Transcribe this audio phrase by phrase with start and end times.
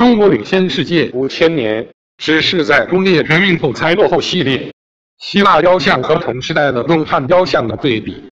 [0.00, 1.10] 中国领先世界。
[1.12, 4.72] 五千年只是在工业革命后才落后系列
[5.18, 8.29] 希腊雕像和同时代的东汉雕像的对比。